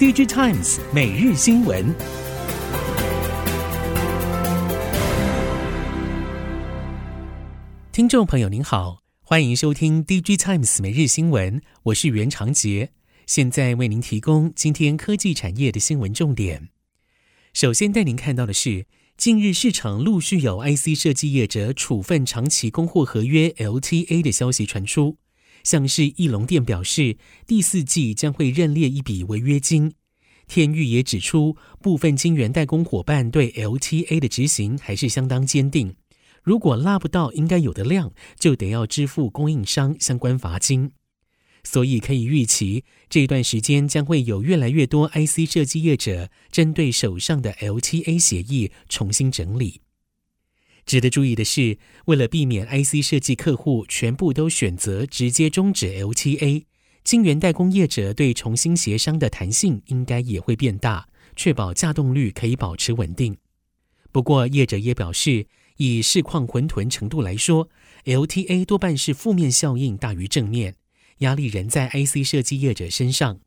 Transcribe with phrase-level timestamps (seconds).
[0.00, 1.94] DigiTimes 每日新闻，
[7.92, 12.92] 听众朋友您好，欢迎收听 DigiTimes 每日新闻，我是袁长杰，
[13.26, 16.70] 现在为您提供今天科技产业的新闻重点。
[17.52, 18.86] 首先带您看到的是，
[19.18, 25.18] 近日市场陆续有 IC 设计业者处分长期供货合约 LTA 的消息传出。
[25.64, 27.16] 像是义隆电表示，
[27.46, 29.92] 第四季将会认列一笔违约金。
[30.46, 35.94] 天钰也指出，部分晶圆代工伙伴对 LTA 的执行还是相当坚定。
[36.42, 40.90] 如果拉不到应该有的量，就得要支付供应商相关罚金。
[41.62, 49.82] 所以可以预期，这段时间将会有越来越多 IC 设计业者针对手上的 LTA 协议重新整理。
[50.86, 56.64] 值得注意的是，为了避免 IC 设计客户全部都选择直接终止 LTA，
[57.04, 63.36] 晶圆代工业者对重新协商的弹性应该也会变大，确保稼动率可以保持稳定。
[64.12, 67.68] 不过，业者也表示，以市况混沌程度来说
[68.04, 70.74] ，LTA 多半是负面效应大于正面，
[71.18, 73.40] 压力仍在 IC 设计业者身上。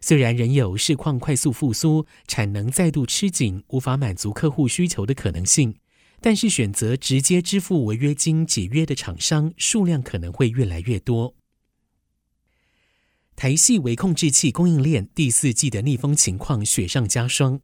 [0.00, 5.74] 虽然仍有市况快速复苏、产能再度吃紧、无法满足客户需求的可能性。
[6.22, 11.34] 但是，选择直接支付违约金解约的厂商数量可能会越来越多。
[13.34, 17.62] 台系微控制器供应链第四季的逆风情况雪上加霜。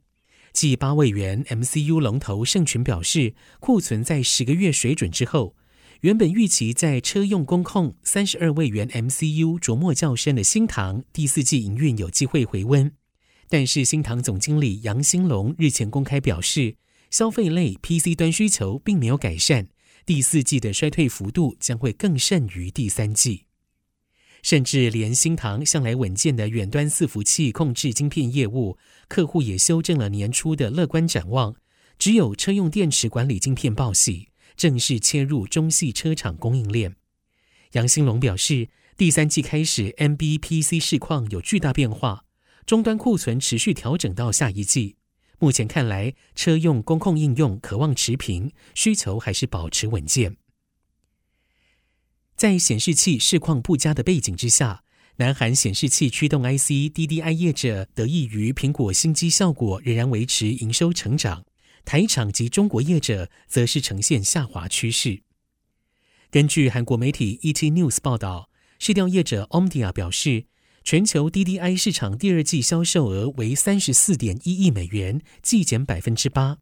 [0.53, 5.55] 继八位元 MCU 龙头盛群表示库存在十个月水准之后，
[6.01, 12.91] 原本预期在车用工控三十二位元 MCU 琢磨较深的新唐第四季营运有机会回温。
[13.47, 16.77] 但是，新唐总经理杨兴龙日前公开表示。
[17.09, 19.67] 消费类 PC 端需求并没有改善，
[20.05, 23.45] 第四季的衰退幅度将会更甚于第三季。
[24.43, 31.55] 甚至连新唐向来稳健的远端伺服器控制晶片业务，客户也修正了年初的乐观展望。
[31.97, 36.95] 只有车用电池管理晶片报喜，正式切入中系车厂供应链。
[37.71, 42.25] 杨兴龙表示，第三季开始，MBPC 市况有巨大变化，
[42.67, 44.96] 终端库存持续调整到下一季。
[45.39, 50.37] 目前看来，车用工控应用可望持平，需求还是保持稳健。
[52.35, 54.83] 在显示器市况不佳的背景之下，
[55.17, 61.45] 南韩显示器驱动 IC DDI 业者得益于苹果新机效果，仍然维持营收成长。
[61.85, 65.21] 台厂及中国业者则是呈现下滑趋势。
[66.31, 68.49] 根据韩国媒体 ET News 报道，
[68.79, 70.45] 市调业者 Omdia 表示。
[70.87, 76.59] 全球 DDI 市场第二季销售额为三十四点一亿美元，季减百分之八。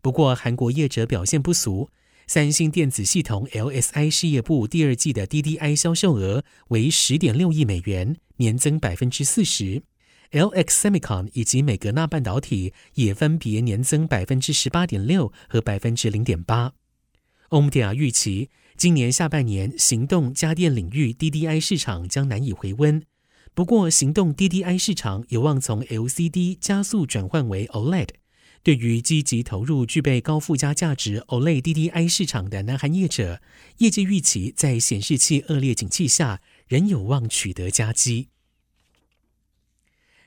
[0.00, 1.90] 不过，韩国业者表现不俗，
[2.26, 9.82] 三星电子系统 LSI 事业部第二季的 DDI 销售额为十点六亿美元，年增百分之四十。
[10.30, 16.72] LX Semicon 以及美格纳半导体也分别年增百分之十八点六和百分之零点八。
[17.50, 23.04] 欧姆迪亚预期，今年下半年行动家电领域 DDI 市场将难以回温。
[23.58, 28.10] 不过，行动 DDI 市场有望从 LCD 加速转换为 OLED。
[28.62, 33.42] 对于积极投入具备高附加价值 OLED DDI 市场的南韩业者，
[33.78, 38.28] 业界预期在显示器恶劣景气下，仍有望取得佳绩。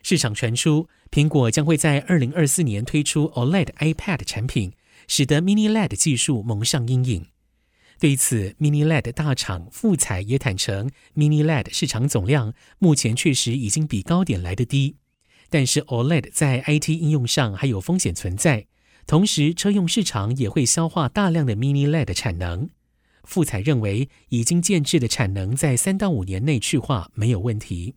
[0.04, 4.74] 市场传出，苹果将会在二零二四年推出 OLED iPad 产品，
[5.08, 7.28] 使得 Mini LED 技术蒙上阴影。
[8.02, 14.96] 对此，Mini LED 大厂富采也坦承，Mini LED 市场总量目前确实已经比高点来得低，
[15.52, 18.66] 但是 OLED 在 IT 应用上还有风险存在，
[19.06, 22.72] 同时车用市场也会消化大量的 Mini LED 产能。
[23.24, 27.94] 富采认为，已经建置的产能在三到五年内去化没有问题。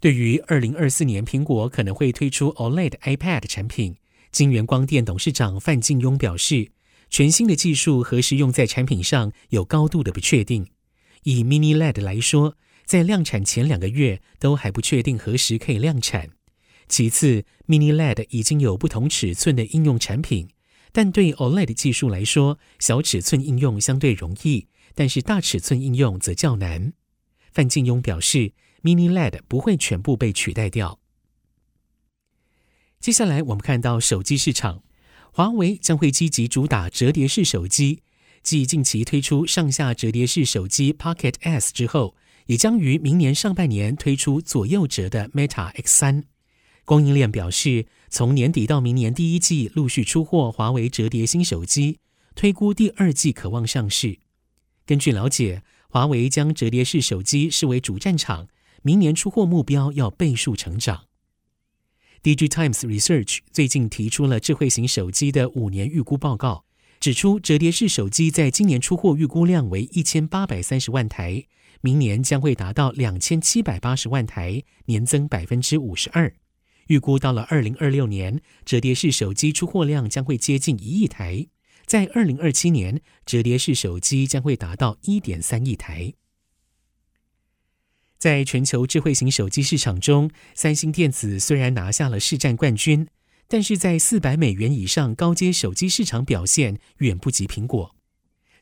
[0.00, 3.96] 对于二零二四年苹果可能会推出 OLED iPad 产品，
[4.32, 6.70] 金圆光电董事长范劲雍表示。
[7.14, 10.66] 全新的技术何时用在产品上有高度的不确定。
[11.22, 16.30] 以 Mini LED 来说，在量产前两个月都还不确定何时可以量产。
[16.88, 20.48] 其次，Mini LED 已经有不同尺寸的应用产品，
[20.90, 24.66] 但对 OLED 技术来说，小尺寸应用相对容易，
[24.96, 26.94] 但是大尺寸应用则较难。
[27.52, 30.98] 范进庸表示，Mini LED 不会全部被取代掉。
[32.98, 34.82] 接下来我们看到手机市场。
[35.36, 38.04] 华为将会积极主打折叠式手机，
[38.44, 42.14] 继近期推出上下折叠式手机 Pocket S 之后，
[42.46, 46.22] 也将于明年上半年推出左右折的 Meta X3。
[46.84, 51.98] 供应链表示，从年底到明年第一季陆续出货华为折叠新手机，
[52.36, 54.20] 推估第二季可望上市。
[54.86, 58.46] 根据了解，华为将折叠式手机视为主战场，
[58.82, 61.06] 明年出货目标要倍数成长。
[62.24, 66.64] DigiTimes Research 最近提出了智慧型手机的五年预估报告，
[66.98, 71.44] 指出折叠式手机在今年出货预估量为一千八百三十万台，
[71.82, 76.34] 明年将会达到两千七百八十万台，年增百分之五十二。
[76.86, 81.46] 预估到了二零二六年，折叠式手机出货量将会接近一亿台，
[81.84, 86.14] 在二零二七年，折叠式手机将会达到一点三亿台。
[88.24, 93.06] 在全球智慧型手机市场中，三星电子虽然拿下了市占冠军，
[93.46, 97.94] 但是在四百美元以上高阶手机市场表现远不及苹果。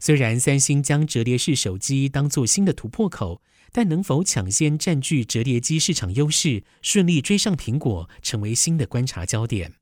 [0.01, 9.75] 虽然三星将折叠式手机当作新的突破口，但能否抢先占据折叠机市场优势，顺利追上苹果，成为新的观察焦点。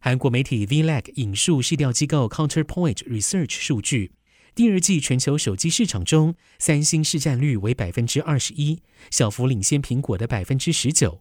[0.00, 4.12] 韩国媒体 VLAG 引述市调机构 Counterpoint Research 数据。
[4.56, 8.80] 第二季全球手机市场中，三星市占率为百分之二十一，
[9.10, 11.20] 小幅领先苹果的百分之十九。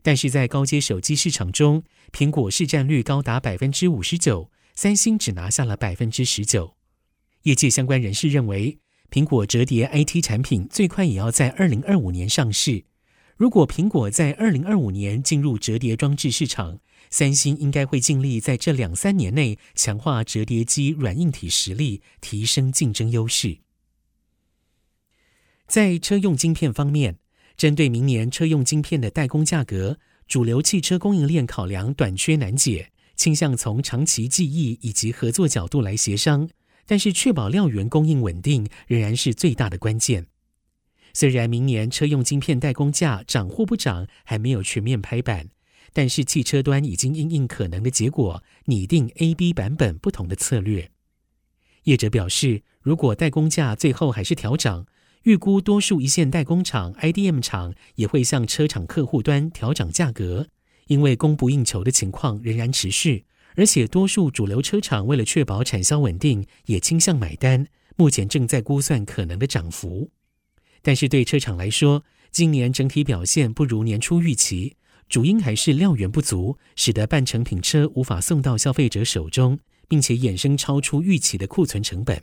[0.00, 1.82] 但是在高阶手机市场中，
[2.12, 6.76] 苹果市占率高达百分之五十九，三星只拿下了百分之十九。
[7.42, 8.78] 业界相关人士认为，
[9.10, 12.84] 苹果折叠 IT 产品最快也要在二零二五年上市。
[13.38, 23.58] 如果苹果在二零二五年进入折叠装置市场，三星应该会尽力在这两三年内强化折叠机软硬体实力，提升竞争优势。
[25.68, 27.18] 在车用晶片方面，
[27.56, 36.50] 针对明年车用晶片的代工价格，主流汽车供应链考量短缺难解，倾向从长期记忆以及合作角度来协商。
[36.84, 40.26] 但是，确保料源供应稳定仍然是最大的关键。
[41.18, 45.48] 虽然明年车用晶片代工价涨或不涨还没有全面拍板。
[45.92, 50.92] 但是汽车端已经因应可能的结果，拟定 A、B 版本不同的策略。
[51.82, 54.86] 业者表示，如果代工价最后还是调涨，
[55.24, 60.46] 预估多数一线代工厂、IDM 厂也会向车厂客户端调涨价格，
[60.86, 63.24] 因为供不应求的情况仍然持续，
[63.56, 67.66] 而且多数主流车厂为了确保产销稳定，也倾向买单，
[67.96, 70.12] 目前正在估算可能的涨幅。
[70.82, 74.76] 但是对车厂来说，今年整体表现不如年初预期。
[75.08, 79.58] 主因还是料源不足，使得半成品车无法送到消费者手中，
[79.88, 82.22] 并且衍生超出预期的库存成本。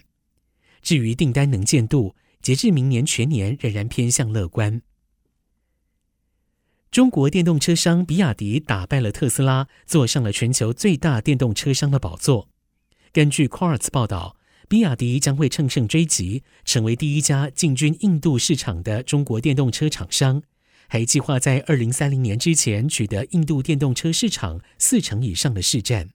[0.84, 4.84] 至于订单能见度，截至明年全年仍然偏向乐观。
[6.92, 12.50] 中国电动车商比亚迪打败了特斯拉，坐上了全球最大电动车商的宝座。
[13.12, 14.38] 根据 Quartz 报道，
[14.68, 20.42] 比亚迪将会乘胜追击，成为第一家进军印度市场的中国电动车厂商。
[20.88, 26.10] 还计划在二零三零年之前取得印度电动车市场四成以上的市占。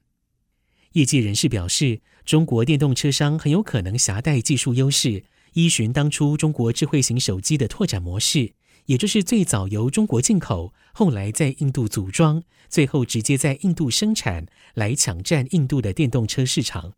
[0.93, 5.25] 业界人士表示，中国电动车商很有可能携带技术优势，
[5.55, 8.53] 依循当初中国智慧型手机的拓展模式，
[8.87, 16.95] 也就是最早由中国进口，后来在印度组装，最后直接在印度生产，来抢占印度的电动车市场。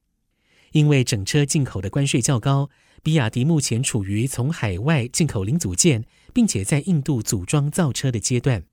[0.73, 2.69] 因为整车进口的关税较高，
[3.03, 6.05] 比亚迪目前处于从海外进口零组件，
[6.35, 8.65] 并且在印度组装造车的阶段。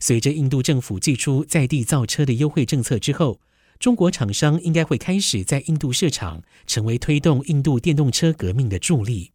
[0.00, 3.40] 随着印度政府祭出在地造车的优惠政策之后，
[3.78, 9.32] 中国厂商应该会开始在印度设厂，成为推动印度电动车革命的助力。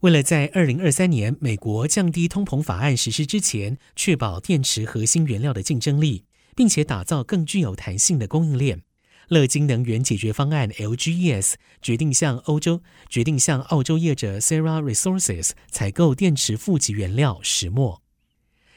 [0.00, 8.82] 为了在二零二三年美国降低通膨法案实施之前，确保电池核心原料的竞争力，并且打造更具有弹性的供应链。
[9.28, 18.00] 乐金能源解决方案 （LGES） 决定向欧洲决定向澳洲业者 Sera Resources 采购电池负极原料石墨。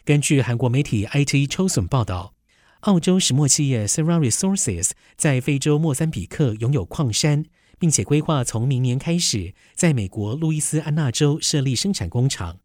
[0.03, 2.34] 根据韩国媒体 IT 周刊报道，
[2.79, 7.46] 澳洲石墨企业 Sera Resources 在非洲莫桑比克拥有矿山，
[7.77, 12.58] 并且规划从明年开始在美国路易斯安那州设立生产工厂。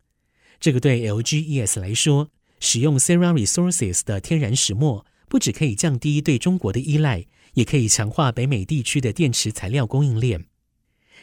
[0.58, 7.26] 这个对 LGES 来说，使用 Sera Resources 的天然石墨，不只可以降低对中国的依赖。
[7.54, 10.44] 也可以强化北美地区的电池材料供应链。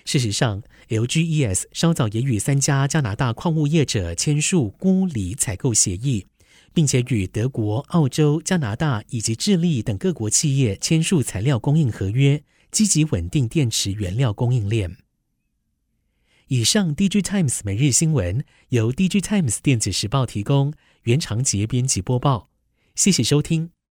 [0.04, 6.26] 事实上，LGES 稍早也与三家加拿大矿物业者签署钴锂采购协议，
[6.74, 14.98] 并且与德国、澳洲、加拿大以及智利等各国企业签署材料供应合约，积极稳定电池原料供应链。
[16.48, 20.74] 以上，DigiTimes 每日新闻由 DigiTimes 电子时报提供，
[21.04, 22.50] 袁长杰编辑播报。
[22.96, 23.72] 谢谢收听。